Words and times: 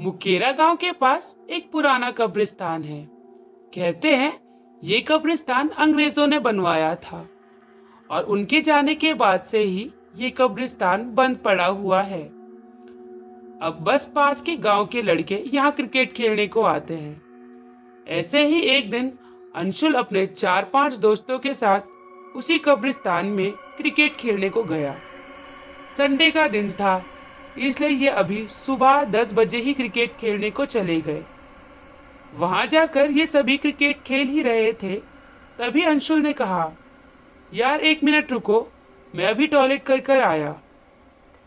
मुकेरा 0.00 0.52
गाँव 0.52 0.76
के 0.76 0.92
पास 0.92 1.36
एक 1.50 1.70
पुराना 1.70 2.10
कब्रिस्तान 2.10 2.84
है। 2.84 3.08
कहते 3.74 4.16
हैं, 4.16 4.40
ये 4.84 5.00
कब्रिस्तान 5.00 5.68
अंग्रेज़ों 5.68 6.26
ने 6.26 6.38
बनवाया 6.38 6.94
था। 6.94 7.28
और 8.10 8.24
उनके 8.24 8.60
जाने 8.60 8.94
के 8.94 9.14
बाद 9.14 9.42
से 9.42 9.58
ही 9.58 9.90
ये 10.16 10.30
कब्रिस्तान 10.30 11.14
बंद 11.14 11.36
पड़ा 11.36 11.66
हुआ 11.66 12.02
है। 12.02 12.22
अब 13.62 13.78
बस 13.80 14.12
पास 14.14 14.40
के 14.40 14.56
गाँव 14.56 14.86
के 14.86 15.02
लड़के 15.02 15.42
यहाँ 15.46 15.72
क्रिकेट 15.72 16.12
खेलने 16.12 16.46
को 16.46 16.62
आते 16.62 16.94
हैं। 16.94 17.22
ऐसे 18.08 18.46
ही 18.46 18.60
एक 18.60 18.90
दिन 18.90 19.12
अंशुल 19.56 19.94
अपने 19.94 20.26
चार 20.26 20.64
पाँच 20.64 20.94
दोस्तों 20.94 21.38
के 21.38 21.54
साथ 21.54 21.80
उसी 22.36 22.58
कब्रिस्तान 22.58 23.26
में 23.26 23.52
क्रिकेट 23.52 24.14
खेलने 24.14 24.48
को 24.48 24.62
गया। 24.62 24.94
संडे 25.98 26.30
का 26.30 26.48
दिन 26.48 26.72
था 26.72 27.04
इसलिए 27.58 27.90
ये 27.90 28.08
अभी 28.08 28.46
सुबह 28.48 29.04
दस 29.04 29.32
बजे 29.34 29.58
ही 29.58 29.74
क्रिकेट 29.74 30.16
खेलने 30.16 30.50
को 30.50 30.64
चले 30.64 31.00
गए। 31.00 31.22
वहाँ 32.34 32.66
जाकर 32.66 33.10
ये 33.10 33.26
सभी 33.26 33.56
क्रिकेट 33.56 34.02
खेल 34.02 34.28
ही 34.28 34.42
रहे 34.42 34.72
थे, 34.72 34.94
तभी 35.58 35.82
अंशुल 35.82 36.20
ने 36.20 36.32
कहा, 36.32 36.70
यार, 37.52 37.80
एक 37.80 38.04
मिनट 38.04 38.32
रुको, 38.32 38.66
मैं 39.14 39.26
अभी 39.26 39.46
टॉयलेट 39.46 39.82
कर 39.82 40.00
कर 40.00 40.20
आया। 40.20 40.54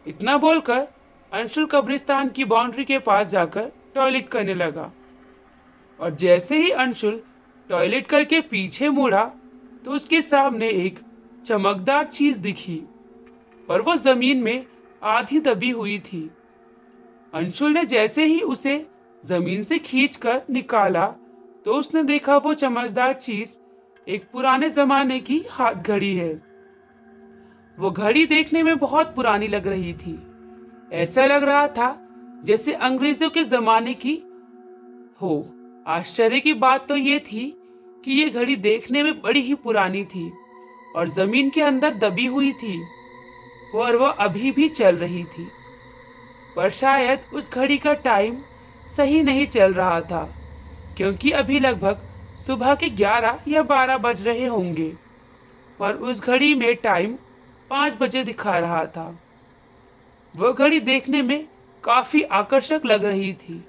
इतना 0.06 0.38
बोलकर 0.38 0.88
अंशुल 1.32 1.66
कब्रिस्तान 1.66 2.30
की 2.30 2.46
बाउंड्री 2.46 2.86
के 2.86 3.00
पास 3.00 3.28
जाकर 3.28 3.72
टॉयलेट 3.96 4.28
करने 4.30 4.54
लगा। 4.54 4.92
और 6.00 6.16
जैसे 6.16 6.58
ही 6.58 6.70
अंशुल 6.72 7.22
टॉयलेट 7.70 8.08
करके 8.08 8.40
पीछे 8.42 8.90
मुड़ा 8.90 9.24
तो 9.86 9.92
उसके 9.92 10.22
सामने 10.22 10.70
एक 10.70 11.00
चमकदार 11.46 12.06
चीज़ 12.06 12.40
दिखी 12.42 12.76
पर 13.70 13.82
वो 13.82 13.96
ज़मीन 13.96 14.38
में 14.38 14.66
आधी 15.02 15.40
दबी 15.40 15.70
हुई 15.70 15.98
थी। 16.00 16.30
अंशुल 17.34 17.72
ने 17.72 17.84
जैसे 17.86 18.26
ही 18.26 18.40
उसे 18.42 18.86
ज़मीन 19.24 19.64
से 19.64 19.78
खींचकर 19.80 20.42
निकाला 20.50 21.06
तो 21.66 21.74
उसने 21.74 22.04
देखा 22.04 22.38
वो 22.38 22.54
चमकदार 22.54 23.14
चीज़ 23.14 23.56
एक 24.08 24.24
पुराने 24.32 24.70
जमाने 24.70 25.20
की 25.20 25.40
हाथ 25.50 25.74
घड़ी 25.74 26.16
है। 26.16 26.34
वो 27.78 27.92
घड़ी 27.92 28.26
देखने 28.26 28.64
में 28.64 28.78
बहुत 28.78 29.14
पुरानी 29.16 29.48
लग 29.48 29.68
रही 29.68 29.94
थी। 29.94 30.20
ऐसा 30.94 31.26
लग 31.26 31.44
रहा 31.44 31.68
था 31.68 31.98
जैसे 32.44 32.74
अंग्रेज़ों 32.74 33.30
के 33.30 33.44
जमाने 33.44 33.94
की 33.94 34.16
हो। 35.22 35.44
आश्चर्य 35.88 36.40
की 36.40 36.54
बात 36.54 36.88
तो 36.90 36.96
ये 36.96 37.20
थी 37.22 37.50
कि 38.06 38.12
ये 38.12 38.30
घड़ी 38.30 38.56
देखने 38.56 39.04
में 39.04 39.22
बड़ी 39.22 39.42
ही 39.42 39.54
पुरानी 39.56 40.04
थी 40.06 40.32
और 40.96 41.10
ज़मीन 41.10 41.50
के 41.50 41.62
अंदर 41.62 41.94
दबी 42.00 42.26
हुई 42.26 42.52
थी। 42.54 42.82
और 43.76 43.96
वह 43.96 44.10
अभी 44.10 44.52
भी 44.52 44.68
चल 44.70 44.96
रही 44.96 45.24
थी। 45.24 45.48
पर 46.56 46.70
शायद 46.70 47.22
उस 47.34 47.52
घड़ी 47.52 47.78
का 47.78 47.94
टाइम 47.94 48.38
सही 48.98 49.22
नहीं 49.24 49.46
चल 49.48 49.74
रहा 49.74 50.00
था, 50.02 50.24
क्योंकि 50.98 51.32
अभी 51.32 51.60
लगभग 51.60 52.02
सुबह 52.46 52.76
के 52.76 52.90
11 52.92 53.40
या 53.48 53.64
12 53.64 53.98
बज 53.98 54.28
रहे 54.28 54.46
होंगे। 54.46 54.92
पर 55.80 55.96
उस 55.96 56.24
घड़ी 56.24 56.54
में 56.56 56.76
टाइम 56.76 57.14
पाँच 57.70 57.98
बजे 58.00 58.24
दिखा 58.24 58.58
रहा 58.60 58.86
था। 58.88 59.06
वह 60.36 60.52
घड़ी 60.52 60.80
देखने 60.80 61.22
में 61.22 61.48
काफ़ी 61.84 62.22
आकर्षक 62.24 62.82
लग 62.86 63.06
रही 63.06 63.34
थी, 63.34 63.64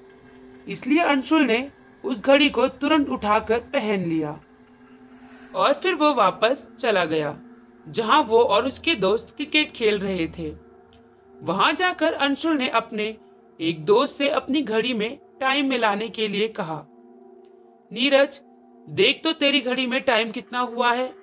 इसलिए 0.67 0.99
अंशुल 0.99 1.43
ने 1.43 1.67
उस 2.03 2.23
घड़ी 2.23 2.49
को 2.49 2.67
तुरंत 2.67 3.09
उठाकर 3.09 3.59
पहन 3.73 4.05
लिया 4.05 4.39
और 5.55 5.73
फिर 5.73 5.93
वो 5.93 6.13
वापस 6.13 6.67
चला 6.79 7.05
गया। 7.05 7.35
जहाँ 7.85 8.21
वो 8.23 8.39
और 8.39 8.65
उसके 8.65 8.95
दोस्त 8.95 9.35
क्रिकेट 9.35 9.71
खेल 9.71 9.97
रहे 9.99 10.27
थे। 10.37 10.51
वहाँ 11.35 11.71
जाकर 11.73 12.13
अंशुल 12.13 12.57
ने 12.57 12.69
अपने 12.69 13.15
एक 13.59 13.83
दोस्त 13.85 14.17
से 14.17 14.29
अपनी 14.29 14.61
घड़ी 14.61 14.93
में 14.93 15.17
टाइम 15.39 15.69
मिलाने 15.69 16.07
के 16.09 16.27
लिए 16.27 16.47
कहा, 16.49 16.83
नीरज, 17.91 18.39
देख 18.87 19.21
तो 19.23 19.33
तेरी 19.33 19.59
घड़ी 19.61 19.85
में 19.85 20.01
टाइम 20.01 20.31
कितना 20.31 20.59
हुआ 20.59 20.93
है। 20.93 21.13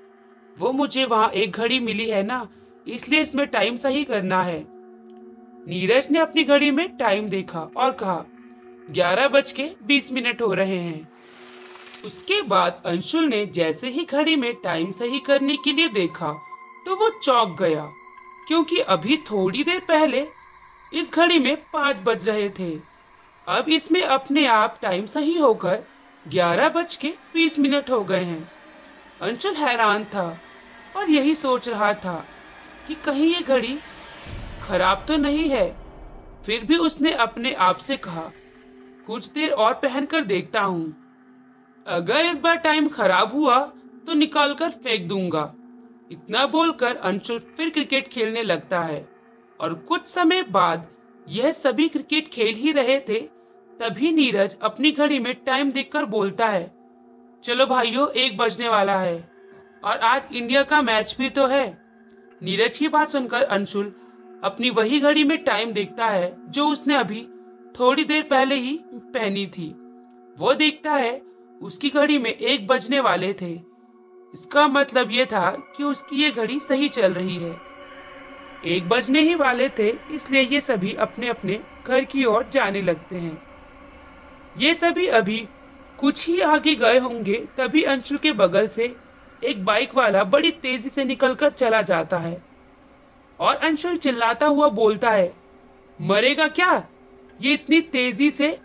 वो 0.56 0.72
मुझे 0.72 1.04
वहाँ 1.04 1.30
एक 1.30 1.52
घड़ी 1.52 1.78
मिली 1.80 2.08
है 2.08 2.22
ना, 2.22 2.48
इसलिए 2.86 3.20
इसमें 3.20 3.46
टाइम 3.46 3.76
सही 3.76 4.04
करना 4.04 4.42
है। 4.42 4.64
नीरज 5.68 6.06
ने 6.10 6.18
अपनी 6.18 6.44
घड़ी 6.44 6.70
में 6.70 6.88
टाइम 6.96 7.28
देखा 7.28 7.60
और 7.76 7.90
कहा, 7.92 8.24
ग्यारह 8.90 9.28
बज 9.28 9.52
के 9.52 9.70
बीस 9.86 10.12
मिनट 10.12 10.42
हो 10.42 10.52
रहे 10.54 10.78
हैं। 10.78 11.08
उसके 12.06 12.40
बाद 12.42 12.82
अंशुल 12.86 13.24
ने 13.24 13.44
जैसे 13.46 13.88
ही 13.88 14.04
घड़ी 14.04 14.36
में 14.36 14.54
टाइम 14.54 14.90
सही 14.90 15.18
करने 15.20 15.56
के 15.56 15.72
लिए 15.72 15.88
देखा 15.88 16.28
तो 16.90 16.94
वो 16.96 17.08
चौंक 17.14 17.50
गया, 17.58 17.82
क्योंकि 18.48 18.76
अभी 18.88 19.16
थोड़ी 19.26 19.62
देर 19.64 19.80
पहले 19.88 20.26
इस 20.92 21.12
घड़ी 21.12 21.38
में 21.38 21.56
पाँच 21.72 21.96
बज 22.06 22.28
रहे 22.28 22.48
थे। 22.50 22.70
अब 23.46 23.68
इसमें 23.68 24.00
अपने 24.02 24.46
आप 24.46 24.78
टाइम 24.82 25.04
सही 25.06 25.36
होकर 25.38 25.82
ग्यारह 26.26 26.68
बज 26.68 26.96
के 26.96 27.08
बीस 27.34 27.58
मिनट 27.58 27.90
हो 27.90 28.02
गए 28.04 28.22
हैं। 28.22 28.50
अंशुल 29.20 29.54
हैरान 29.54 30.04
था 30.04 30.24
और 30.96 31.10
यही 31.10 31.34
सोच 31.34 31.68
रहा 31.68 31.92
था 31.96 32.14
कि 32.88 32.94
कहीं 33.04 33.26
ये 33.26 33.42
घड़ी 33.42 33.78
खराब 34.62 35.04
तो 35.08 35.16
नहीं 35.18 35.48
है। 35.50 35.68
फिर 36.46 36.64
भी 36.64 36.76
उसने 36.78 37.12
अपने 37.18 37.52
आप 37.60 37.76
से 37.78 37.96
कहा, 37.98 38.30
कुछ 39.06 39.30
देर 39.30 39.50
और 39.52 39.74
पहनकर 39.76 40.24
देखता 40.24 40.62
हूँ। 40.62 40.92
अगर 41.86 42.26
इस 42.26 42.40
बार 42.40 42.56
टाइम 42.58 42.88
खराब 42.90 43.32
हुआ 43.32 43.60
तो 44.06 44.14
निकाल 44.16 44.54
कर 44.54 44.70
फेंक 44.72 45.08
दूँगा। 45.08 45.52
इतना 46.10 46.46
बोलकर 46.46 46.96
अंशुल 46.96 47.38
फिर 47.56 47.70
क्रिकेट 47.70 48.08
खेलने 48.08 48.42
लगता 48.42 48.80
है। 48.80 49.08
और 49.60 49.74
कुछ 49.88 50.06
समय 50.08 50.42
बाद 50.42 50.86
यह 51.26 51.52
सभी 51.52 51.88
क्रिकेट 51.88 52.28
खेल 52.28 52.54
ही 52.54 52.72
रहे 52.72 52.98
थे, 53.00 53.20
तभी 53.80 54.12
नीरज 54.12 54.56
अपनी 54.62 54.90
घड़ी 54.90 55.18
में 55.18 55.34
टाइम 55.46 55.70
देखकर 55.72 56.04
बोलता 56.04 56.48
है, 56.48 56.70
चलो 57.42 57.66
भाइयों, 57.66 58.08
एक 58.10 58.36
बजने 58.36 58.68
वाला 58.68 58.98
है, 58.98 59.16
और 59.84 59.98
आज 59.98 60.28
इंडिया 60.32 60.62
का 60.62 60.82
मैच 60.82 61.14
भी 61.18 61.30
तो 61.30 61.46
है। 61.46 61.66
नीरज 62.42 62.78
की 62.78 62.88
बात 62.88 63.08
सुनकर 63.08 63.42
अंशुल 63.42 63.92
अपनी 64.44 64.70
वही 64.70 65.00
घड़ी 65.00 65.24
में 65.24 65.36
टाइम 65.44 65.72
देखता 65.72 66.06
है, 66.06 66.36
जो 66.48 66.66
उसने 66.66 66.96
अभी 66.96 67.26
थोड़ी 67.78 68.04
देर 68.04 68.22
पहले 68.22 68.54
ही 68.54 68.78
पहनी 68.84 69.46
थी। 69.48 69.68
वो 70.36 70.54
देखता 70.54 70.92
है, 70.92 71.20
उसकी 71.60 71.90
घड़ी 71.90 72.18
में 72.18 72.30
एक 72.30 72.66
बजने 72.66 73.00
वाले 73.00 73.32
थे। 73.32 73.54
इसका 74.34 74.66
मतलब 74.68 75.10
ये 75.10 75.24
था 75.26 75.50
कि 75.76 75.84
उसकी 75.84 76.22
ये 76.22 76.30
घड़ी 76.30 76.58
सही 76.60 76.88
चल 76.88 77.12
रही 77.12 77.36
है। 77.36 77.56
एक 78.64 78.88
बजने 78.88 79.20
ही 79.20 79.34
वाले 79.34 79.68
थे, 79.68 79.88
इसलिए 80.10 80.42
ये 80.42 80.60
सभी 80.60 80.92
अपने 80.94 81.28
अपने 81.28 81.60
घर 81.86 82.04
की 82.04 82.24
ओर 82.24 82.46
जाने 82.52 82.82
लगते 82.82 83.16
हैं। 83.16 83.42
ये 84.58 84.74
सभी 84.74 85.06
अभी 85.06 85.38
कुछ 85.98 86.26
ही 86.28 86.40
आगे 86.40 86.74
गए 86.74 86.98
होंगे, 86.98 87.34
तभी 87.58 87.82
अंशु 87.82 88.18
के 88.18 88.32
बगल 88.32 88.68
से 88.68 88.94
एक 89.44 89.64
बाइक 89.64 89.94
वाला 89.94 90.24
बड़ी 90.24 90.50
तेज़ी 90.52 90.90
से 90.90 91.04
निकलकर 91.04 91.50
चला 91.50 91.82
जाता 91.82 92.18
है। 92.18 92.42
और 93.40 93.54
अंशुल 93.54 93.96
चिल्लाता 93.96 94.46
हुआ 94.46 94.68
बोलता 94.68 95.10
है, 95.10 95.32
मरेगा 95.98 96.46
क्या? 96.48 96.72
ये 97.40 97.52
इतनी 97.52 97.80
तेज़ी 97.80 98.30
से 98.30 98.58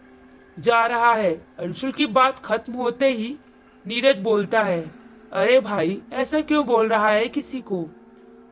जा 0.58 0.86
रहा 0.86 1.14
है। 1.14 1.34
अंशुल 1.60 1.92
की 1.92 2.06
बात 2.06 2.40
खत्म 2.40 2.74
होते 2.74 3.12
ही 3.12 3.36
नीरज 3.86 4.20
बोलता 4.20 4.62
है 4.62 5.05
अरे 5.36 5.60
भाई, 5.60 6.02
ऐसा 6.14 6.42
क्यों 6.42 6.66
बोल 6.66 6.88
रहा 6.88 7.10
है 7.10 7.28
किसी 7.28 7.62
को? 7.62 7.86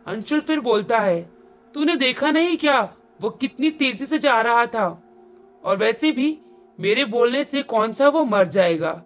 अंशुल 0.07 0.39
फिर 0.39 0.59
बोलता 0.59 0.99
है, 0.99 1.29
तूने 1.73 1.95
देखा 1.95 2.31
नहीं 2.31 2.57
क्या? 2.57 2.94
वो 3.21 3.29
कितनी 3.29 3.71
तेज़ी 3.71 4.05
से 4.05 4.17
जा 4.17 4.41
रहा 4.41 4.66
था। 4.66 5.03
और 5.63 5.77
वैसे 5.77 6.11
भी, 6.11 6.39
मेरे 6.79 7.05
बोलने 7.05 7.43
से 7.43 7.63
कौन 7.63 7.93
सा 7.93 8.07
वो 8.07 8.25
मर 8.25 8.47
जाएगा? 8.47 9.03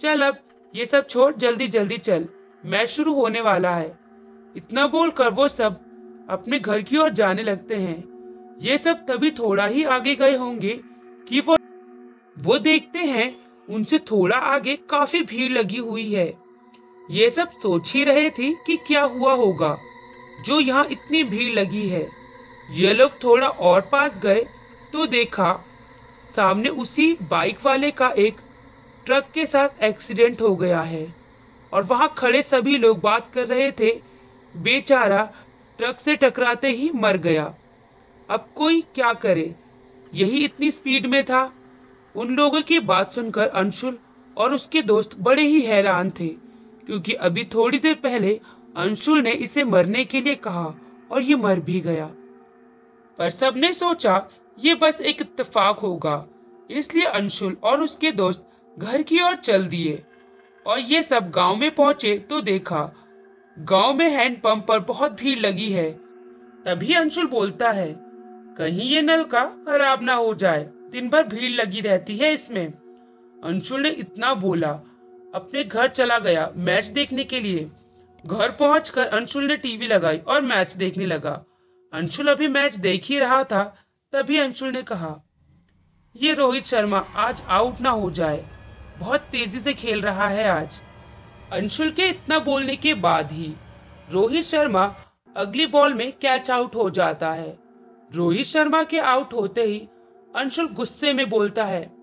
चल 0.00 0.22
अब, 0.22 0.38
ये 0.74 0.86
सब 0.86 1.06
छोड़, 1.06 1.34
जल्दी 1.34 1.68
जल्दी 1.68 1.98
चल। 1.98 2.28
मैच 2.64 2.88
शुरू 2.88 3.14
होने 3.14 3.40
वाला 3.40 3.74
है। 3.74 3.98
इतना 4.56 4.86
बोल 4.86 5.10
कर 5.10 5.28
वो 5.28 5.48
सब 5.48 5.80
अपने 6.28 6.58
घर 6.58 6.82
की 6.82 6.96
ओर 6.96 7.10
जाने 7.10 7.42
लगते 7.42 7.74
हैं। 7.74 8.04
ये 8.62 8.78
सब 8.78 9.06
तभी 9.06 9.30
थोड़ा 9.30 9.66
ही 9.66 9.84
आगे 9.84 10.14
गए 10.14 10.36
होंगे 10.36 10.80
कि 11.28 11.40
वो 11.40 11.56
वो 12.38 12.58
देखते 12.58 12.98
हैं, 12.98 13.36
उनसे 13.70 13.98
थोड़ा 13.98 14.36
आगे 14.36 14.76
काफ़ी 14.76 15.22
भीड़ 15.22 15.52
लगी 15.52 15.78
हुई 15.78 16.14
है। 16.14 16.47
ये 17.10 17.28
सब 17.30 17.50
सोच 17.52 17.92
ही 17.94 18.04
रहे 18.04 18.30
थे 18.30 18.52
कि 18.66 18.76
क्या 18.76 19.02
हुआ 19.02 19.32
होगा। 19.34 19.76
जो 20.46 20.60
यहाँ 20.60 20.84
इतनी 20.84 21.22
भीड़ 21.24 21.52
लगी 21.52 21.88
है। 21.88 22.08
ये 22.70 22.92
लोग 22.92 23.12
थोड़ा 23.24 23.48
और 23.48 23.80
पास 23.92 24.18
गए 24.18 24.46
तो 24.92 25.06
देखा, 25.06 25.52
सामने 26.36 26.68
उसी 26.68 27.12
बाइक 27.22 27.58
वाले 27.64 27.90
का 27.90 28.08
एक 28.18 28.36
ट्रक 29.06 29.30
के 29.34 29.46
साथ 29.46 29.82
एक्सीडेंट 29.82 30.40
हो 30.40 30.54
गया 30.56 30.80
है। 30.80 31.06
और 31.72 31.82
वहाँ 31.82 32.12
खड़े 32.18 32.42
सभी 32.42 32.76
लोग 32.78 33.00
बात 33.00 33.30
कर 33.34 33.46
रहे 33.46 33.70
थे। 33.72 33.90
बेचारा 34.54 35.22
ट्रक 35.78 35.98
से 36.00 36.16
टकराते 36.16 36.70
ही 36.70 36.90
मर 36.94 37.16
गया। 37.16 37.54
अब 38.28 38.48
कोई 38.56 38.80
क्या 38.94 39.12
करे? 39.12 39.54
यही 40.14 40.44
इतनी 40.44 40.70
स्पीड 40.70 41.06
में 41.06 41.24
था। 41.24 41.52
उन 42.14 42.34
लोगों 42.36 42.60
की 42.62 42.78
बात 42.80 43.12
सुनकर 43.12 43.48
अंशुल 43.48 43.98
और 44.36 44.54
उसके 44.54 44.82
दोस्त 44.82 45.18
बड़े 45.18 45.42
ही 45.42 45.60
हैरान 45.60 46.10
थे। 46.10 46.47
क्योंकि 46.88 47.12
अभी 47.12 47.44
थोड़ी 47.44 47.78
देर 47.78 47.94
पहले 47.94 48.40
अंशुल 48.76 49.20
ने 49.22 49.32
इसे 49.32 49.64
मरने 49.64 50.04
के 50.04 50.20
लिए 50.20 50.34
कहा 50.34 50.64
और 51.10 51.22
ये 51.22 51.36
मर 51.36 51.60
भी 51.60 51.80
गया। 51.80 52.06
पर 53.18 53.30
सबने 53.30 53.72
सोचा, 53.72 54.28
ये 54.58 54.74
बस 54.74 55.00
एक 55.00 55.20
इत्तेफाक 55.20 55.78
होगा। 55.78 56.24
इसलिए 56.70 57.04
अंशुल 57.04 57.56
और 57.62 57.82
उसके 57.82 58.12
दोस्त 58.12 58.48
घर 58.76 59.02
की 59.02 59.20
ओर 59.20 59.36
चल 59.36 59.66
दिए 59.66 60.02
और 60.66 60.78
ये 60.80 61.02
सब 61.02 61.30
गाँव 61.30 61.56
में 61.56 61.74
पहुँचे 61.74 62.16
तो 62.20 62.40
देखा, 62.40 62.90
गाँव 63.56 63.94
में 63.94 64.08
हैंडपंप 64.10 64.66
पर 64.66 64.80
बहुत 64.80 65.20
भीड़ 65.20 65.38
लगी 65.38 65.70
है। 65.70 65.90
तभी 66.66 66.94
अंशुल 66.94 67.26
बोलता 67.26 67.70
है, 67.70 67.94
कहीं 68.58 68.90
ये 68.90 69.02
नल 69.02 69.24
का 69.24 69.44
खराब 69.66 70.02
ना 70.02 70.14
हो 70.14 70.34
जाए, 70.34 70.68
दिन 70.90 71.08
भर 71.08 71.26
भीड़ 71.26 71.52
लगी 71.52 71.80
रहती 71.80 72.16
है 72.16 72.32
इसमें। 72.34 72.66
अंशुल 73.44 73.82
ने 73.82 73.90
इतना 73.90 74.34
बोला 74.34 74.80
अपने 75.34 75.64
घर 75.64 75.88
चला 75.88 76.18
गया 76.18 76.50
मैच 76.56 76.84
देखने 76.84 77.24
के 77.24 77.40
लिए। 77.40 77.70
घर 78.26 78.50
पहुंचकर 78.50 79.06
अंशुल 79.06 79.44
ने 79.44 79.56
टीवी 79.56 79.86
लगाई 79.86 80.18
और 80.18 80.40
मैच 80.40 80.72
देखने 80.72 81.06
लगा। 81.06 81.44
अंशुल 81.92 82.28
अभी 82.28 82.48
मैच 82.48 82.76
देख 82.76 83.04
ही 83.04 83.18
रहा 83.18 83.42
था, 83.44 83.62
तभी 84.12 84.38
अंशुल 84.38 84.68
ने 84.68 84.82
कहा, 84.82 85.14
ये 86.16 86.34
रोहित 86.34 86.64
शर्मा, 86.64 86.98
आज 86.98 87.42
आउट 87.48 87.80
ना 87.80 87.90
हो 87.90 88.10
जाए। 88.10 88.44
बहुत 88.98 89.20
तेज़ी 89.20 89.60
से 89.60 89.74
खेल 89.74 90.00
रहा 90.00 90.28
है 90.28 90.48
आज। 90.48 90.80
अंशुल 91.52 91.90
के 91.90 92.08
इतना 92.08 92.38
बोलने 92.38 92.76
के 92.76 92.94
बाद 92.94 93.32
ही 93.32 93.52
रोहित 94.10 94.44
शर्मा 94.44 94.84
अगली 95.36 95.66
बॉल 95.66 95.94
में 95.94 96.12
कैच 96.12 96.50
आउट 96.50 96.74
हो 96.74 96.90
जाता 96.90 97.32
है। 97.32 97.58
रोहित 98.14 98.46
शर्मा 98.46 98.82
के 98.82 98.98
आउट 98.98 99.34
होते 99.34 99.62
ही 99.62 99.78
अंशुल 100.36 100.68
गुस्से 100.68 101.12
में 101.12 101.28
बोलता 101.30 101.64
है 101.64 101.97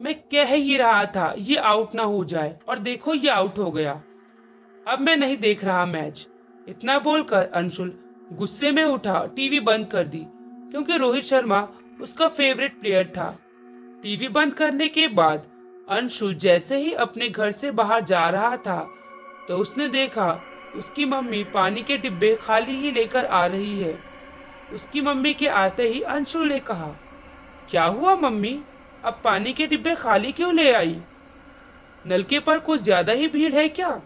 मैं 0.00 0.14
कह 0.24 0.54
ही 0.54 0.76
रहा 0.76 1.04
था, 1.06 1.34
ये 1.38 1.56
आउट 1.56 1.94
ना 1.94 2.02
हो 2.02 2.24
जाए। 2.24 2.58
और 2.68 2.78
देखो, 2.78 3.14
ये 3.14 3.28
आउट 3.30 3.58
हो 3.58 3.70
गया। 3.70 4.00
अब 4.86 5.00
मैं 5.00 5.16
नहीं 5.16 5.36
देख 5.36 5.64
रहा 5.64 5.84
मैच 5.86 6.26
इतना 6.66 6.98
बोलकर 6.98 7.50
अंशुल 7.54 7.92
गुस्से 8.32 8.70
में 8.70 8.84
उठा 8.84 9.24
टीवी 9.36 9.60
बंद 9.60 9.86
कर 9.86 10.04
दी, 10.04 10.24
क्योंकि 10.70 10.96
रोहित 10.96 11.24
शर्मा 11.24 11.68
उसका 12.00 12.28
फेवरेट 12.28 12.80
प्लेयर 12.80 13.06
था। 13.08 13.36
टीवी 14.02 14.28
बंद 14.28 14.54
करने 14.54 14.88
के 14.88 15.06
बाद 15.10 15.46
अंशु 15.88 16.32
जैसे 16.34 16.76
ही 16.76 16.92
अपने 16.94 17.28
घर 17.28 17.50
से 17.50 17.70
बाहर 17.72 18.00
जा 18.02 18.28
रहा 18.30 18.56
था 18.56 18.78
तो 19.48 19.56
उसने 19.56 19.88
देखा, 19.88 20.40
उसकी 20.76 21.04
मम्मी 21.04 21.42
पानी 21.44 21.82
के 21.82 21.96
डिब्बे 21.98 22.34
खाली 22.36 22.72
ही 22.72 22.90
लेकर 22.92 23.24
आ 23.24 23.44
रही 23.46 23.80
है। 23.80 23.98
उसकी 24.74 25.00
मम्मी 25.00 25.32
के 25.34 25.46
आते 25.48 25.88
ही 25.88 26.00
अंशुल 26.02 26.48
ने 26.48 26.58
कहा, 26.60 26.94
क्या 27.70 27.84
हुआ 27.84 28.14
मम्मी? 28.16 28.60
अब 29.04 29.20
पानी 29.24 29.52
के 29.52 29.66
डिब्बे 29.66 29.94
खाली 29.94 30.32
क्यों 30.32 30.52
ले 30.54 30.72
आई? 30.72 30.96
नलके 32.04 32.38
पर 32.40 32.58
कुछ 32.58 32.80
ज़्यादा 32.82 33.12
ही 33.12 33.28
भीड़ 33.28 33.52
है 33.54 33.68
क्या? 33.68 34.00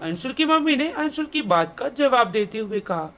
अंशुल 0.00 0.32
की 0.32 0.44
मम्मी 0.44 0.76
ने 0.76 0.90
अंशुल 0.92 1.26
की 1.26 1.42
बात 1.44 1.76
का 1.78 1.88
जवाब 1.90 2.30
देते 2.30 2.58
हुए 2.58 2.80
कहा, 2.80 3.10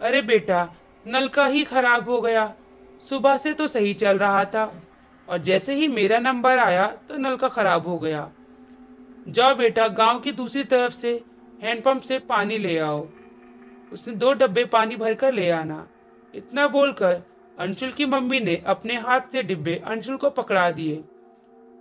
अरे 0.00 0.22
बेटा, 0.22 0.68
नलका 1.06 1.46
ही 1.46 1.64
खराब 1.64 2.08
हो 2.10 2.20
गया। 2.20 2.52
सुबह 3.04 3.36
से 3.36 3.52
तो 3.52 3.66
सही 3.66 3.94
चल 3.94 4.18
रहा 4.18 4.44
था, 4.44 4.72
और 5.28 5.38
जैसे 5.38 5.74
ही 5.74 5.88
मेरा 5.88 6.18
नंबर 6.18 6.58
आया 6.58 6.86
तो 7.08 7.16
नलका 7.18 7.48
खराब 7.48 7.86
हो 7.86 7.98
गया। 7.98 8.28
जाओ 9.28 9.54
बेटा, 9.54 9.86
गाँव 9.88 10.18
की 10.20 10.32
दूसरी 10.32 10.64
तरफ़ 10.64 10.92
से 10.92 11.20
हैंडपंप 11.62 12.02
से 12.02 12.18
पानी 12.18 12.58
ले 12.58 12.78
आओ। 12.78 13.06
उसने 13.92 14.14
दो 14.14 14.32
डब्बे 14.32 14.64
पानी 14.66 14.96
भरकर 14.96 15.32
ले 15.32 15.48
आना। 15.50 15.86
इतना 16.34 16.66
बोलकर 16.68 17.22
अंशुल 17.58 17.90
की 17.90 18.06
मम्मी 18.06 18.40
ने 18.40 18.56
अपने 18.66 18.96
हाथ 18.96 19.20
से 19.32 19.42
डिब्बे 19.42 19.74
अंशुल 19.86 20.16
को 20.16 20.30
पकड़ा 20.30 20.70
दिए 20.70 21.04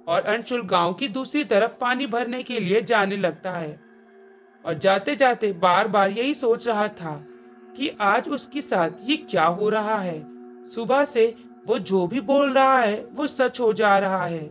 और 0.08 0.22
अंशुल 0.22 0.62
गाँव 0.62 0.94
की 0.94 1.08
दूसरी 1.08 1.44
तरफ़ 1.44 1.72
पानी 1.72 2.08
भरने 2.08 2.44
के 2.44 2.60
लिए 2.60 2.82
जाने 2.82 3.18
लगता 3.18 3.52
है। 3.52 3.80
और 4.66 4.74
जाते 4.74 5.16
जाते 5.16 5.52
बार 5.54 5.88
बार 5.88 6.12
यही 6.12 6.34
सोच 6.34 6.68
रहा 6.68 6.88
था 6.88 7.16
कि 7.78 7.90
आज 8.02 8.30
उसके 8.30 8.62
साथ 8.62 8.90
ये 9.04 9.18
क्या 9.18 9.46
हो 9.46 9.70
रहा 9.70 9.98
है। 9.98 10.20
सुबह 10.66 11.06
से 11.06 11.36
वो 11.68 11.80
जो 11.80 12.08
भी 12.08 12.22
बोल 12.22 12.54
रहा 12.54 12.80
है, 12.80 13.06
वो 13.06 13.28
सच 13.28 13.60
हो 13.60 13.74
जा 13.74 13.98
रहा 14.00 14.26
है। 14.26 14.50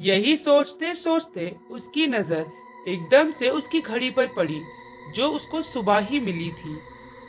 यही 0.00 0.36
सोचते 0.36 0.94
सोचते 0.94 1.54
उसकी 1.70 2.06
नज़र 2.06 2.46
एकदम 2.88 3.30
से 3.30 3.50
उसकी 3.50 3.80
घड़ी 3.80 4.10
पर 4.10 4.26
पड़ी, 4.26 4.60
जो 5.14 5.28
उसको 5.28 5.62
सुबह 5.62 5.98
ही 5.98 6.20
मिली 6.20 6.50
थी। 6.50 6.78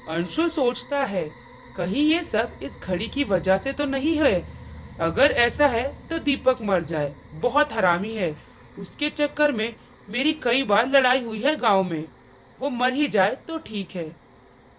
अंशुल 0.09 0.49
सोचता 0.49 1.03
है 1.03 1.48
कहीं 1.79 2.03
ये 2.03 2.23
सब 2.23 2.59
इस 2.63 2.77
घड़ी 2.83 3.07
की 3.07 3.23
वजह 3.23 3.57
से 3.57 3.71
तो 3.73 3.85
नहीं 3.85 4.15
है? 4.17 4.43
अगर 4.99 5.31
ऐसा 5.31 5.67
है 5.67 6.07
तो 6.07 6.17
दीपक 6.19 6.61
मर 6.61 6.83
जाए। 6.83 7.13
बहुत 7.33 7.73
हरामी 7.73 8.13
है। 8.13 8.35
उसके 8.79 9.09
चक्कर 9.09 9.51
में 9.51 9.75
मेरी 10.09 10.33
कई 10.33 10.63
बार 10.63 10.87
लड़ाई 10.87 11.23
हुई 11.23 11.39
है 11.39 11.55
गाँव 11.55 11.83
में। 11.83 12.05
वो 12.59 12.69
मर 12.69 12.93
ही 12.93 13.07
जाए 13.07 13.37
तो 13.47 13.57
ठीक 13.57 13.91
है। 13.91 14.15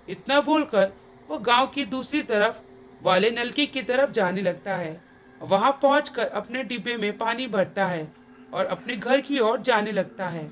इतना 0.09 0.41
बोलकर 0.41 0.93
वो 1.29 1.39
गाँव 1.39 1.67
की 1.67 1.85
दूसरी 1.85 2.23
तरफ़, 2.23 2.61
वाले 3.03 3.31
नलके 3.31 3.67
की 3.67 3.83
तरफ़ 3.83 4.11
जाने 4.11 4.43
लगता 4.43 4.77
है। 4.77 5.01
वहाँ 5.41 5.73
पहुंचकर 5.83 6.27
अपने 6.27 6.63
डिब्बे 6.63 6.97
में 6.97 7.19
पानी 7.19 7.47
भरता 7.47 7.87
है 7.87 8.13
और 8.55 8.67
अपने 8.67 8.97
घर 8.97 9.21
की 9.21 9.39
ओर 9.39 9.61
जाने 9.61 9.93
लगता 9.93 10.29
है। 10.29 10.51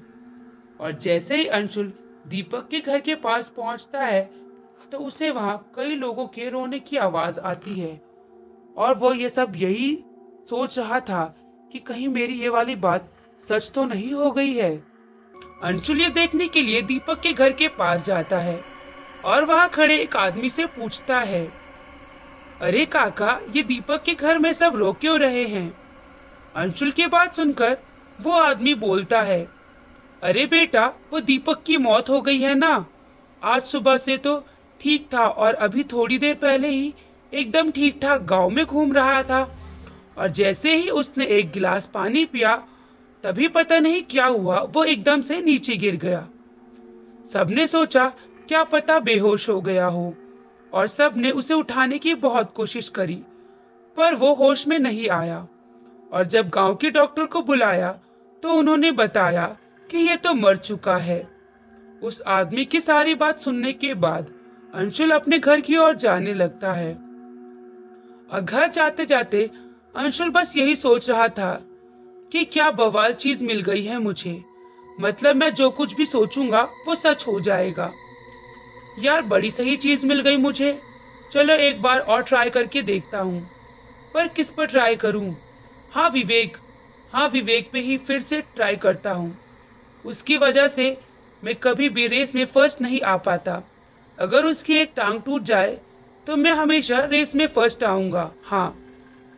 और 0.81 0.93
जैसे 0.93 1.37
ही 1.37 1.47
अंशुल 1.47 1.93
दीपक 2.29 2.69
के 2.71 2.81
घर 2.81 3.01
के 3.01 3.15
पास 3.15 3.53
पहुँचता 3.57 4.05
है 4.05 4.48
तो 4.93 4.99
उसे 4.99 5.31
वहाँ 5.31 5.57
कई 5.77 5.95
लोगों 5.95 6.27
के 6.27 6.49
रोने 6.49 6.79
की 6.79 6.97
आवाज़ 6.97 7.39
आती 7.41 7.75
है। 7.75 8.01
और 8.77 8.95
वो 8.95 9.13
ये 9.15 9.29
सब 9.29 9.53
यही 9.57 9.97
सोच 10.51 10.79
रहा 10.79 11.01
था 11.01 11.25
कि 11.73 11.79
कहीं 11.79 12.09
मेरी 12.09 12.35
ये 12.35 12.49
वाली 12.49 12.75
बात 12.77 13.09
सच 13.43 13.71
तो 13.75 13.85
नहीं 13.85 14.13
हो 14.13 14.31
गई 14.31 14.53
है। 14.53 14.77
अंशुल 15.63 16.01
ये 16.01 16.09
देखने 16.11 16.49
के 16.49 16.61
लिए 16.61 16.83
दीपक 16.83 17.21
के 17.21 17.33
घर 17.33 17.53
के 17.53 17.69
पास 17.69 18.05
जाता 18.05 18.39
है 18.39 18.61
और 19.25 19.45
वहाँ 19.45 19.69
खड़े 19.69 19.99
एक 19.99 20.17
आदमी 20.17 20.51
से 20.51 20.67
पूछता 20.67 21.21
है, 21.21 21.47
अरे 22.61 22.85
काका, 22.87 23.39
ये 23.57 23.63
दीपक 23.63 24.03
के 24.03 24.15
घर 24.15 24.39
में 24.39 24.53
सब 24.53 24.77
रो 24.77 24.93
क्यों 24.93 25.19
रहे 25.19 25.45
हैं? 25.47 25.73
अंशुल 26.55 26.91
की 26.91 27.07
बात 27.07 27.35
सुनकर 27.35 27.77
वो 28.21 28.33
आदमी 28.33 28.75
बोलता 28.75 29.21
है, 29.23 29.49
अरे 30.23 30.47
बेटा, 30.47 30.87
वो 31.13 31.21
दीपक 31.21 31.63
की 31.63 31.77
मौत 31.77 32.09
हो 32.11 32.21
गई 32.21 32.39
है 32.39 32.55
ना? 32.55 32.87
आज 33.43 33.63
सुबह 33.63 33.97
से 33.97 34.17
तो 34.17 34.43
ठीक 34.81 35.09
था 35.15 35.27
और 35.27 35.55
अभी 35.55 35.83
थोड़ी 35.83 36.19
देर 36.19 36.35
पहले 36.35 36.69
ही 36.69 36.95
एकदम 37.33 37.71
ठीक 37.71 37.99
ठाक 38.03 38.23
गाँव 38.23 38.51
में 38.51 38.65
घूम 38.67 38.93
रहा 38.93 39.23
था। 39.23 39.43
और 40.19 40.29
जैसे 40.31 40.75
ही 40.77 40.91
उसने 40.91 41.27
एक 41.27 41.51
गिलास 41.53 41.87
पानी 41.87 42.25
पिया, 42.25 42.55
तभी 43.25 43.49
पता 43.49 43.79
नहीं 43.79 44.03
क्या 44.03 44.27
हुआ, 44.27 44.61
वो 44.61 44.85
एकदम 44.85 45.21
से 45.21 45.41
नीचे 45.41 45.77
गिर 45.77 45.97
गया। 45.97 46.27
सबने 47.33 47.67
सोचा, 47.67 48.09
क्या 48.49 48.63
पता 48.65 48.99
बेहोश 48.99 49.49
हो 49.49 49.61
गया 49.61 49.87
हो। 49.87 50.15
और 50.73 50.87
सबने 50.87 51.31
उसे 51.31 51.55
उठाने 51.55 51.99
की 51.99 52.15
बहुत 52.15 52.53
कोशिश 52.55 52.89
करी, 52.89 53.19
पर 53.97 54.15
वो 54.15 54.33
होश 54.35 54.67
में 54.69 54.79
नहीं 54.79 55.09
आया। 55.11 55.47
और 56.13 56.25
जब 56.25 56.49
गाँव 56.49 56.75
के 56.75 56.91
डॉक्टर 56.91 57.27
को 57.27 57.43
बुलाया 57.43 57.93
तो 58.43 58.53
उन्होंने 58.53 58.91
बताया 58.93 59.47
कि 59.91 59.99
ये 59.99 60.17
तो 60.17 60.33
मर 60.35 60.57
चुका 60.57 60.97
है। 60.97 61.27
उस 62.03 62.21
आदमी 62.23 62.65
की 62.65 62.81
सारी 62.81 63.15
बात 63.15 63.41
सुनने 63.41 63.73
के 63.73 63.95
बाद 63.95 64.27
अंशुल 64.75 65.11
अपने 65.11 65.39
घर 65.39 65.61
की 65.61 65.77
ओर 65.77 65.97
जाने 65.97 66.35
लगता 66.35 66.73
है। 66.73 66.95
और 68.33 68.41
घर 68.41 68.69
जाते 68.69 69.05
जाते 69.05 69.51
अंशुल 69.97 70.31
बस 70.31 70.57
यही 70.57 70.77
सोच 70.77 71.11
रहा 71.11 71.29
था 71.29 71.61
कि 72.33 72.45
क्या 72.45 72.71
बवाल 72.71 73.13
चीज़ 73.13 73.45
मिल 73.45 73.61
गई 73.61 73.83
है 73.83 73.99
मुझे। 73.99 74.45
मतलब 75.01 75.37
मैं 75.37 75.55
जो 75.55 75.71
कुछ 75.71 75.95
भी 75.95 76.07
सोचूँगा, 76.07 76.63
वो 76.87 76.95
सच 76.95 77.27
हो 77.27 77.41
जाएगा। 77.41 77.93
यार, 78.99 79.23
बड़ी 79.23 79.51
सही 79.51 79.77
चीज़ 79.77 80.07
मिल 80.07 80.21
गई 80.21 80.37
मुझे। 80.37 80.81
चलो 81.33 81.55
एक 81.55 81.83
बार 81.83 81.99
और 81.99 82.23
ट्राई 82.23 82.51
करके 82.51 82.83
देखता 82.83 83.19
हूँ। 83.19 83.51
पर 84.15 84.29
किस 84.29 84.51
पर 84.51 84.67
ट्राई 84.67 84.97
करूँ? 84.97 85.37
हाँ 85.93 86.11
विवेक। 86.11 86.57
हाँ 87.13 87.29
विवेक 87.29 87.71
पे 87.73 87.81
ही 87.81 87.99
फिर 87.99 88.21
से 88.21 88.41
ट्राई 88.41 88.77
करता 88.77 89.13
हूँ। 89.13 89.39
उसकी 90.07 90.37
वजह 90.37 90.69
से 90.69 90.99
मैं 91.45 91.55
कभी 91.55 91.89
भी 91.89 92.07
रेस 92.07 92.35
में 92.35 92.45
फ़र्स्ट 92.45 92.81
नहीं 92.81 93.01
आ 93.01 93.17
पाता। 93.17 93.63
अगर 94.19 94.45
उसकी 94.45 94.75
एक 94.75 94.93
टांग 94.97 95.21
टूट 95.23 95.43
जाए 95.43 95.79
तो 96.27 96.37
मैं 96.37 96.53
हमेशा 96.53 96.99
रेस 97.05 97.35
में 97.35 97.47
फ़र्स्ट 97.47 97.85
आऊँगा। 97.85 98.31
हाँ 98.45 98.69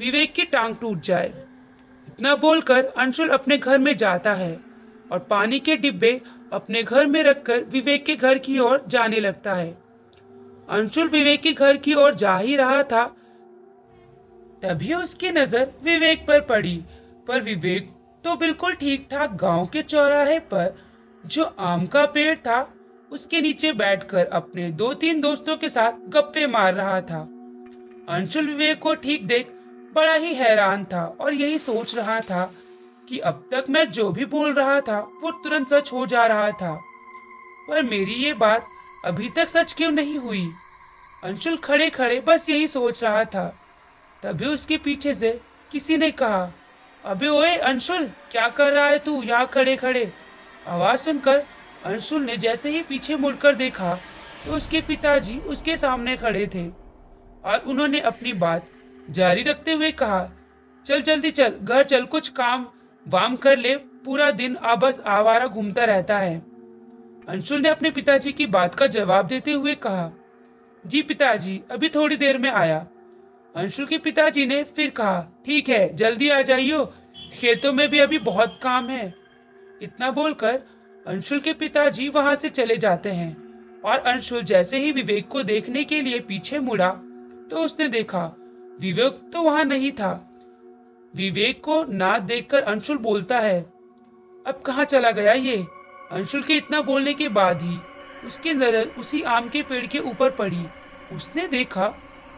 विवेक 0.00 0.32
की 0.32 0.44
टांग 0.44 0.74
टूट 0.76 1.00
जाए। 1.00 1.28
इतना 2.08 2.34
बोलकर 2.36 2.84
अंशुल 2.84 3.28
अपने 3.28 3.58
घर 3.58 3.78
में 3.78 3.96
जाता 3.96 4.32
है 4.34 4.58
और 5.12 5.18
पानी 5.20 5.58
के 5.60 5.76
डिब्बे 5.76 6.20
अपने 6.52 6.82
घर 6.82 7.06
में 7.06 7.22
रखकर 7.22 7.64
विवेक 7.70 8.04
के 8.04 8.16
घर 8.16 8.38
की 8.38 8.58
ओर 8.58 8.84
जाने 8.88 9.20
लगता 9.20 9.54
है। 9.54 9.70
अंशुल 10.68 11.08
विवेक 11.08 11.40
के 11.40 11.52
घर 11.52 11.76
की 11.76 11.94
ओर 11.94 12.14
जा 12.14 12.36
ही 12.36 12.56
रहा 12.56 12.82
था। 12.82 13.04
तभी 14.62 14.92
उसकी 14.94 15.30
नज़र 15.30 15.70
विवेक 15.82 16.26
पर 16.26 16.40
पड़ी, 16.40 16.76
पर 17.28 17.40
विवेक 17.40 17.90
तो 18.24 18.36
बिल्कुल 18.36 18.74
ठीक 18.74 19.06
ठाक 19.10 19.34
गाँव 19.34 19.66
के 19.66 19.82
चौराहे 19.82 20.38
पर, 20.40 20.74
जो 21.24 21.44
आम 21.44 21.86
का 21.86 22.04
पेड़ 22.06 22.36
था 22.38 22.60
उसके 23.10 23.40
नीचे 23.40 23.72
बैठकर 23.72 24.26
अपने 24.26 24.70
दो 24.70 24.94
तीन 24.94 25.20
दोस्तों 25.20 25.56
के 25.56 25.68
साथ 25.68 25.92
गप्पे 26.08 26.46
मार 26.46 26.74
रहा 26.74 27.00
था। 27.00 27.20
अंशुल 28.08 28.46
विवेक 28.46 28.78
को 28.78 28.94
ठीक 28.94 29.26
देख 29.26 29.50
बड़ा 29.94 30.14
ही 30.14 30.34
हैरान 30.34 30.84
था 30.84 31.16
और 31.20 31.34
यही 31.34 31.58
सोच 31.58 31.94
रहा 31.96 32.20
था 32.20 32.52
कि 33.08 33.18
अब 33.18 33.48
तक 33.52 33.64
मैं 33.70 33.90
जो 33.90 34.10
भी 34.10 34.24
बोल 34.24 34.52
रहा 34.52 34.80
था, 34.80 34.98
वो 34.98 35.30
तुरंत 35.30 35.74
सच 35.74 35.92
हो 35.92 36.06
जा 36.06 36.26
रहा 36.26 36.50
था। 36.50 36.80
पर 37.68 37.82
मेरी 37.82 38.12
ये 38.12 38.32
बात 38.32 38.64
अभी 39.04 39.28
तक 39.28 39.48
सच 39.48 39.72
क्यों 39.72 39.90
नहीं 39.90 40.18
हुई? 40.18 40.46
अंशुल 41.24 41.56
खड़े 41.56 41.90
खड़े 41.90 42.20
बस 42.20 42.50
यही 42.50 42.68
सोच 42.68 43.02
रहा 43.04 43.24
था। 43.24 43.60
तभी 44.22 44.46
उसके 44.46 44.76
पीछे 44.76 45.14
से 45.14 45.40
किसी 45.72 45.96
ने 45.96 46.10
कहा, 46.10 46.52
अबे 47.04 47.28
ओए 47.28 47.56
अंशुल, 47.56 48.10
क्या 48.30 48.48
कर 48.48 48.72
रहा 48.72 48.86
है 48.86 48.98
तू 48.98 49.22
यहाँ 49.22 49.46
खड़े 49.46 49.76
खड़े 49.76 50.12
आवाज़ 50.66 51.00
सुनकर 51.00 51.44
अंशुल 51.84 52.22
ने 52.22 52.36
जैसे 52.36 52.70
ही 52.70 52.82
पीछे 52.82 53.16
मुड़कर 53.16 53.54
देखा 53.54 53.94
तो 54.46 54.56
उसके 54.56 54.80
पिताजी 54.80 55.38
उसके 55.38 55.76
सामने 55.76 56.16
खड़े 56.16 56.46
थे 56.46 56.66
और 57.44 57.64
उन्होंने 57.66 58.00
अपनी 58.00 58.32
बात 58.32 58.66
जारी 59.10 59.42
रखते 59.42 59.72
हुए 59.72 59.90
कहा, 59.92 60.28
चल 60.86 61.00
जल्दी 61.00 61.30
चल, 61.30 61.54
घर 61.62 61.84
चल, 61.84 62.04
कुछ 62.04 62.28
काम 62.28 62.66
वाम 63.06 63.36
कर 63.36 63.58
ले, 63.58 63.74
पूरा 63.76 64.30
दिन 64.30 64.56
आबस 64.56 65.00
आवारा 65.06 65.46
घूमता 65.46 65.84
रहता 65.84 66.18
है। 66.18 66.38
अंशुल 67.28 67.60
ने 67.60 67.68
अपने 67.68 67.90
पिताजी 67.90 68.32
की 68.32 68.46
बात 68.46 68.74
का 68.74 68.86
जवाब 68.86 69.26
देते 69.26 69.52
हुए 69.52 69.74
कहा, 69.74 70.10
जी 70.84 71.02
पिताजी, 71.02 71.60
अभी 71.70 71.88
थोड़ी 71.88 72.16
देर 72.16 72.38
में 72.38 72.50
आया। 72.50 72.78
अंशुल 73.54 73.86
के 73.86 73.98
पिताजी 73.98 74.46
ने 74.46 74.62
फिर 74.64 74.90
कहा, 74.90 75.20
ठीक 75.46 75.68
है, 75.68 75.94
जल्दी 75.94 76.28
आ 76.28 76.40
जाइयो, 76.42 76.84
खेतों 77.32 77.72
में 77.72 77.88
भी 77.88 77.98
अभी 77.98 78.18
बहुत 78.18 78.58
काम 78.62 78.88
है। 78.88 79.14
इतना 79.82 80.10
बोलकर 80.10 80.60
अंशुल 81.10 81.38
के 81.40 81.52
पिताजी 81.52 82.08
वहाँ 82.08 82.34
से 82.34 82.48
चले 82.48 82.76
जाते 82.76 83.10
हैं 83.10 83.80
और 83.84 83.98
अंशुल 83.98 84.42
जैसे 84.42 84.78
ही 84.78 84.92
विवेक 84.92 85.26
को 85.28 85.42
देखने 85.42 85.82
के 85.84 86.00
लिए 86.02 86.20
पीछे 86.20 86.58
मुड़ा 86.58 86.88
तो 87.50 87.64
उसने 87.64 87.88
देखा, 87.88 88.20
विवेक 88.80 89.18
तो 89.32 89.42
वहाँ 89.42 89.64
नहीं 89.64 89.90
था। 89.92 90.12
विवेक 91.14 91.60
को 91.64 91.82
ना 91.84 92.18
देखकर 92.20 92.62
अंशुल 92.64 92.98
बोलता 92.98 93.38
है, 93.38 93.60
अब 94.46 94.62
कहा 94.66 94.84
चला 94.84 95.10
गया 95.10 95.32
ये? 95.32 95.56
अंशुल 96.12 96.42
के 96.42 96.56
इतना 96.56 96.80
बोलने 96.82 97.14
के 97.14 97.28
बाद 97.30 97.62
ही 97.62 97.76
उसकी 98.26 98.52
नज़र 98.52 98.90
उसी 98.98 99.22
आम 99.22 99.48
के 99.48 99.62
पेड़ 99.62 99.84
के 99.86 99.98
ऊपर 100.00 100.30
पड़ी। 100.30 100.64
उसने 101.16 101.48
देखा, 101.48 101.92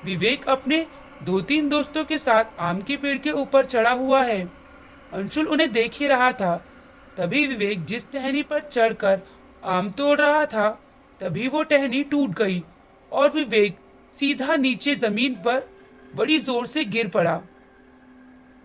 विवेक 0.05 0.49
अपने 0.49 0.85
दो 1.23 1.41
तीन 1.43 1.69
दोस्तों 1.69 2.05
के 2.05 2.19
साथ 2.19 2.61
आम 2.61 2.81
के 2.81 2.97
पेड़ 2.97 3.19
के 3.19 3.31
ऊपर 3.37 3.65
चढ़ा 3.67 3.93
हुआ 3.93 4.23
है। 4.25 4.43
अंशुल 5.13 5.47
उन्हें 5.47 5.73
देख 5.73 6.01
ही 6.01 6.07
रहा 6.09 6.33
था 6.33 6.63
तभी 7.17 7.47
विवेक 7.47 7.85
जिस 7.85 8.11
टहनी 8.13 8.43
पर 8.43 8.61
चढ़कर 8.63 9.21
आम 9.63 9.91
तोड़ 9.91 10.19
रहा 10.19 10.45
था, 10.47 10.69
तभी 11.21 11.49
वो 11.49 11.63
टहनी 11.65 12.03
टूट 12.05 12.31
गई 12.37 12.63
और 13.13 13.31
विवेक 13.31 13.77
सीधा 14.13 14.57
नीचे 14.57 14.95
ज़मीन 14.97 15.35
पर 15.45 15.63
बड़ी 16.15 16.39
ज़ोर 16.39 16.67
से 16.67 16.85
गिर 16.87 17.09
पड़ा। 17.09 17.41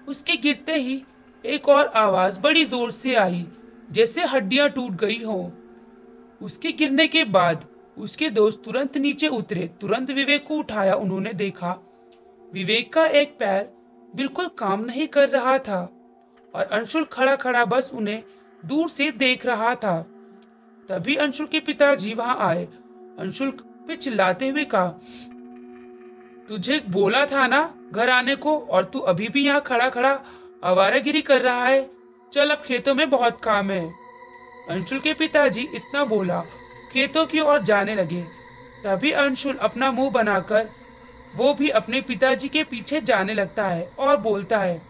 उसके 0.08 0.36
गिरते 0.38 0.76
ही 0.76 1.02
एक 1.44 1.68
और 1.70 1.88
आवाज़ 1.88 2.40
बड़ी 2.40 2.64
ज़ोर 2.66 2.92
से 2.92 3.16
आई, 3.16 3.46
जैसे 3.92 4.24
हड्डियाँ 4.26 4.70
टूट 4.70 4.94
गई 4.96 5.24
हो। 5.24 5.52
उसके 6.42 6.72
गिरने 6.74 7.08
के 7.08 7.24
बाद 7.26 7.66
उसके 7.98 8.30
दोस्त 8.30 8.62
तुरंत 8.66 8.98
नीचे 8.98 9.28
उतरे, 9.28 9.68
तुरंत 9.82 10.12
विवेक 10.12 10.46
को 10.48 10.56
उठाया, 10.56 10.96
उन्होंने 10.96 11.34
देखा। 11.34 11.72
विवेक 12.52 12.92
का 12.94 13.06
एक 13.06 13.36
पैर 13.40 13.70
बिल्कुल 14.16 14.48
काम 14.58 14.84
नहीं 14.86 15.08
कर 15.08 15.30
रहा 15.30 15.58
था 15.60 15.80
और 16.54 16.64
अंशुल 16.64 17.04
खड़ा 17.06 17.36
खड़ा 17.36 17.64
बस 17.66 17.92
उन्हें 17.94 18.22
दूर 18.64 18.90
से 18.90 19.10
देख 19.14 19.46
रहा 19.46 19.74
था। 19.76 20.00
तभी 20.90 21.16
अंशुल 21.16 21.48
के 21.48 21.60
पिताजी 21.60 22.14
वहाँ 22.14 22.38
आए। 22.42 22.64
अंशुल 23.20 23.50
पे 23.88 23.96
चिल्लाते 23.96 24.48
हुए 24.50 24.64
कहा, 24.66 24.88
तुझे 26.50 26.80
बोला 26.90 27.26
था 27.26 27.48
ना 27.48 27.62
घर 27.92 28.10
आने 28.10 28.36
को 28.36 28.58
और 28.60 28.86
तू 28.86 29.00
अभी 29.02 29.28
भी 29.28 29.46
यहाँ 29.46 29.62
खड़ा 29.62 29.90
खड़ा 29.90 30.20
आवारागिरी 30.64 31.22
कर 31.22 31.42
रहा 31.42 31.66
है। 31.66 31.90
चल 32.34 32.50
अब 32.50 32.62
खेतों 32.62 32.94
में 32.96 33.10
बहुत 33.10 33.40
काम 33.44 33.72
है। 33.72 33.86
अंशुल 34.70 35.00
के 35.00 35.14
पिताजी 35.14 35.62
इतना 35.76 36.04
बोला, 36.06 36.40
खेतों 36.94 37.26
की 37.26 37.40
ओर 37.40 37.62
जाने 37.62 37.96
लगे। 37.96 38.22
तभी 38.84 39.12
अंशुल 39.14 39.56
अपना 39.58 39.92
मुँह 39.92 40.10
बनाकर, 40.12 40.70
वो 41.36 41.54
भी 41.54 41.70
अपने 41.70 42.02
पिताजी 42.02 42.48
के 42.50 42.64
पीछे 42.64 43.02
जाने 43.02 43.34
लगता 43.34 43.68
है 43.68 43.90
और 44.00 44.18
बोलता 44.18 44.60
है, 44.60 44.82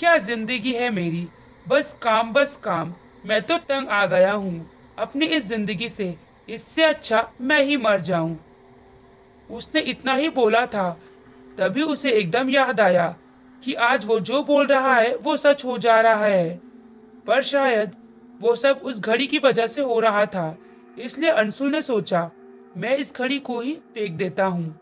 क्या 0.00 0.16
ज़िंदगी 0.18 0.72
है 0.72 0.90
मेरी? 0.90 1.26
बस 1.66 1.92
काम 2.02 2.32
बस 2.32 2.56
काम। 2.56 2.94
मैं 3.26 3.40
तो 3.42 3.56
तंग 3.58 3.88
आ 3.88 4.04
गया 4.06 4.32
हूँ। 4.32 4.70
अपनी 4.98 5.26
इस 5.26 5.46
ज़िंदगी 5.46 5.88
से, 5.88 6.14
इससे 6.48 6.82
अच्छा 6.82 7.28
मैं 7.40 7.62
ही 7.62 7.76
मर 7.76 8.00
जाऊँ। 8.00 8.38
उसने 9.50 9.80
इतना 9.80 10.14
ही 10.14 10.28
बोला 10.28 10.64
था, 10.66 10.90
तभी 11.58 11.82
उसे 11.82 12.12
एकदम 12.12 12.50
याद 12.50 12.80
आया 12.80 13.14
कि 13.62 13.74
आज 13.74 14.04
वो 14.06 14.18
जो 14.20 14.42
बोल 14.42 14.66
रहा 14.66 14.94
है, 14.94 15.14
वो 15.16 15.36
सच 15.36 15.64
हो 15.64 15.78
जा 15.78 16.00
रहा 16.00 16.24
है। 16.24 16.60
पर 17.26 17.42
शायद 17.42 17.96
वो 18.40 18.54
सब 18.56 18.80
उस 18.84 19.00
घड़ी 19.00 19.26
की 19.26 19.38
वजह 19.38 19.66
से 19.66 19.82
हो 19.82 19.98
रहा 20.00 20.24
था, 20.26 20.56
इसलिए 20.98 21.30
अंशुल 21.30 21.70
ने 21.70 21.82
सोचा, 21.82 22.30
मैं 22.76 22.96
इस 22.96 23.14
घड़ी 23.16 23.38
को 23.38 23.60
ही 23.60 23.74
फेंक 23.94 24.16
देता 24.16 24.44
हूँ। 24.44 24.74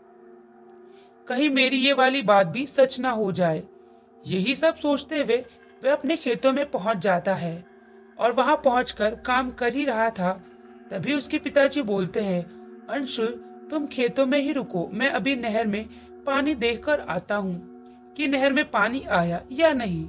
कहीं 1.27 1.49
मेरी 1.49 1.77
ये 1.77 1.93
वाली 1.93 2.21
बात 2.21 2.47
भी 2.47 2.65
सच 2.67 2.99
ना 2.99 3.09
हो 3.11 3.31
जाए। 3.31 3.63
यही 4.23 4.55
सब 4.55 4.75
सोचते 4.75 5.19
हुए 5.19 5.43
वह 5.83 5.91
अपने 5.91 6.17
खेतों 6.17 6.51
में 6.53 6.69
पहुँच 6.71 6.97
जाता 6.97 7.33
है 7.35 7.65
और 8.19 8.31
वहाँ 8.31 8.55
पहुंचकर 8.55 9.15
काम 9.25 9.49
कर 9.51 9.73
ही 9.73 9.85
रहा 9.85 10.09
था। 10.09 10.31
तभी 10.91 11.13
उसके 11.13 11.37
पिताजी 11.37 11.81
बोलते 11.81 12.19
हैं 12.19 12.43
अंशुल 12.89 13.27
तुम 13.71 13.85
खेतों 13.87 14.25
में 14.25 14.39
ही 14.39 14.51
रुको। 14.51 14.87
मैं 14.93 15.09
अभी 15.09 15.35
नहर 15.35 15.67
में 15.67 15.85
पानी 16.25 16.55
देखकर 16.55 16.99
आता 16.99 17.35
हूँ 17.35 18.13
कि 18.17 18.27
नहर 18.27 18.53
में 18.53 18.69
पानी 18.71 19.01
आया 19.01 19.41
या 19.51 19.71
नहीं। 19.73 20.05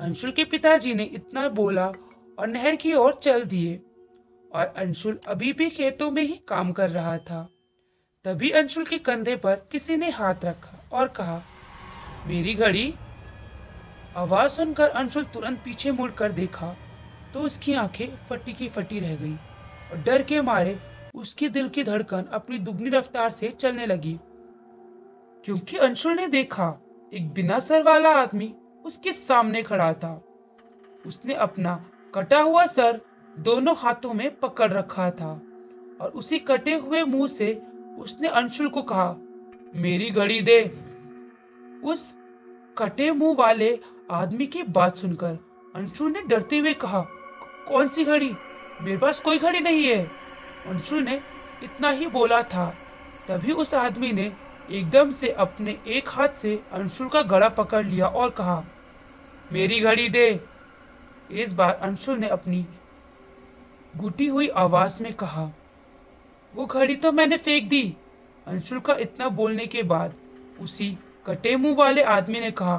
अंशुल 0.00 0.30
के 0.30 0.44
पिताजी 0.44 0.94
ने 0.94 1.04
इतना 1.04 1.48
बोला 1.48 1.86
और 2.38 2.46
नहर 2.46 2.76
की 2.76 2.92
ओर 2.94 3.18
चल 3.22 3.44
दिए 3.44 3.80
और 4.50 4.72
अंशुल 4.76 5.18
अभी 5.28 5.52
भी 5.52 5.68
खेतों 5.70 6.10
में 6.10 6.22
ही 6.22 6.40
काम 6.48 6.72
कर 6.72 6.90
रहा 6.90 7.16
था। 7.18 7.48
तभी 8.24 8.50
अंशुल 8.50 8.84
के 8.84 8.98
कंधे 8.98 9.36
पर 9.36 9.54
किसी 9.72 9.96
ने 9.96 10.10
हाथ 10.10 10.44
रखा 10.44 10.78
और 10.92 11.08
कहा, 11.08 11.42
मेरी 12.26 12.54
घड़ी 12.54 12.94
आवाज़ 14.16 14.52
सुनकर 14.52 14.88
अंशुल 14.88 15.24
तुरंत 15.24 15.58
पीछे 15.64 15.92
मुड़कर 15.92 16.32
देखा 16.32 16.74
तो 17.34 17.40
उसकी 17.40 17.72
आँखें 17.74 18.08
फटी 18.26 18.52
की 18.52 18.68
फटी 18.68 19.00
रह 19.00 19.14
गई 19.16 19.34
और 19.92 20.02
डर 20.02 20.22
के 20.22 20.40
मारे 20.40 20.78
उसकी 21.14 21.48
दिल 21.48 21.68
की 21.68 21.84
धड़कन 21.84 22.24
अपनी 22.32 22.58
दुगनी 22.58 22.90
रफ्तार 22.90 23.30
से 23.30 23.48
चलने 23.50 23.86
लगी। 23.86 24.18
क्योंकि 25.44 25.76
अंशुल 25.76 26.14
ने 26.16 26.26
देखा, 26.26 26.66
एक 27.12 27.32
बिना 27.32 27.58
सर 27.58 27.82
वाला 27.82 28.10
आदमी 28.10 28.54
उसके 28.84 29.12
सामने 29.12 29.62
खड़ा 29.62 29.92
था। 29.92 30.22
उसने 31.06 31.34
अपना 31.34 31.74
कटा 32.14 32.40
हुआ 32.40 32.64
सर 32.66 33.00
दोनों 33.38 33.74
हाथों 33.78 34.14
में 34.14 34.30
पकड़ 34.36 34.70
रखा 34.72 35.10
था 35.10 35.30
और 36.00 36.12
उसी 36.14 36.38
कटे 36.38 36.74
हुए 36.74 37.02
मुँह 37.04 37.26
से 37.28 37.54
उसने 37.98 38.28
अंशुल 38.28 38.68
को 38.68 38.82
कहा, 38.82 39.14
मेरी 39.74 40.10
घड़ी 40.10 40.40
दे। 40.40 40.60
उस 41.84 42.14
कटे 42.78 43.10
मुँह 43.10 43.36
वाले 43.38 43.78
आदमी 44.10 44.46
की 44.46 44.62
बात 44.62 44.96
सुनकर 44.96 45.38
अंशुल 45.76 46.10
ने 46.12 46.22
डरते 46.22 46.58
हुए 46.58 46.72
कहा, 46.74 47.00
कौन 47.68 47.88
सी 47.88 48.04
घड़ी? 48.04 48.32
मेरे 48.82 48.96
पास 48.96 49.20
कोई 49.20 49.38
घड़ी 49.38 49.60
नहीं 49.60 49.84
है। 49.84 50.04
अंशुल 50.66 51.02
ने 51.02 51.20
इतना 51.62 51.90
ही 51.90 52.06
बोला 52.06 52.42
था। 52.42 52.74
तभी 53.28 53.52
उस 53.52 53.74
आदमी 53.74 54.12
ने 54.12 54.32
एकदम 54.70 55.10
से 55.10 55.28
अपने 55.28 55.78
एक 55.86 56.08
हाथ 56.08 56.28
से 56.28 56.60
अंशुल 56.72 57.08
का 57.08 57.22
गला 57.22 57.48
पकड़ 57.48 57.84
लिया 57.86 58.06
और 58.06 58.30
कहा, 58.30 58.64
मेरी 59.52 59.80
घड़ी 59.80 60.08
दे। 60.08 60.40
इस 61.30 61.52
बार 61.52 61.74
अंशुल 61.74 62.18
ने 62.18 62.28
अपनी 62.28 62.66
गुटी 63.96 64.26
हुई 64.26 64.48
आवाज़ 64.48 65.02
में 65.02 65.12
कहा, 65.12 65.50
वो 66.54 66.66
घड़ी 66.66 66.96
तो 66.96 67.12
मैंने 67.12 67.36
फेंक 67.36 67.68
दी। 67.68 67.96
अंशुल 68.46 68.80
का 68.80 68.94
इतना 68.94 69.28
बोलने 69.28 69.66
के 69.66 69.82
बाद 69.82 70.14
उसी 70.60 70.96
कटे 71.26 71.54
मुँह 71.56 71.74
वाले 71.74 72.02
आदमी 72.02 72.40
ने 72.40 72.50
कहा, 72.50 72.76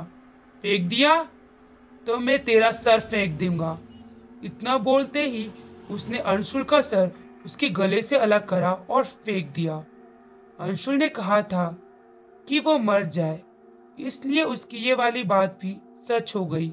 फेंक 0.64 0.88
दिया? 0.90 1.24
तो 2.08 2.18
मैं 2.18 2.44
तेरा 2.44 2.72
सर 2.72 3.00
फेंक 3.00 3.38
दूँगा। 3.40 3.78
इतना 4.44 4.78
बोलते 4.78 5.24
ही 5.26 5.50
उसने 5.92 6.18
अंशुल 6.18 6.64
का 6.64 6.82
सर 6.82 7.12
उसके 7.46 7.70
गले 7.70 8.02
से 8.02 8.18
अलग 8.18 8.48
करा 8.48 8.72
और 8.90 9.04
फेंक 9.04 9.52
दिया। 9.54 9.76
अंशुल 10.60 10.96
ने 10.96 11.10
कहा 11.10 11.42
था 11.44 11.66
कि 12.48 12.60
वो 12.60 12.78
मर 12.78 13.06
जाए। 13.06 13.42
इसलिए 14.00 14.44
उसकी 14.44 14.78
ये 14.78 14.94
वाली 14.94 15.24
बात 15.24 15.58
भी 15.62 15.76
सच 16.08 16.36
हो 16.36 16.46
गई, 16.46 16.70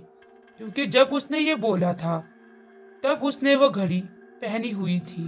क्योंकि 0.60 0.86
जब 0.86 1.10
उसने 1.12 1.38
ये 1.38 1.54
बोला 1.54 1.92
था, 1.92 2.18
तब 3.04 3.20
उसने 3.22 3.54
वो 3.54 3.68
घड़ी 3.70 4.00
पहनी 4.40 4.70
हुई 4.70 4.98
थी। 5.00 5.24